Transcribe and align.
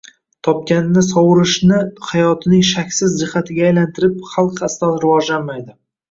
Topkanini 0.45 1.01
sovurishni 1.07 1.81
hayotining 2.11 2.63
shaksiz 2.69 3.13
jihatiga 3.19 3.67
aylantirib 3.67 4.15
xalq 4.31 4.63
aslo 4.69 4.89
rivojlanmaydi. 5.05 5.77